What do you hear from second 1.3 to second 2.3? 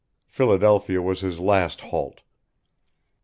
last halt.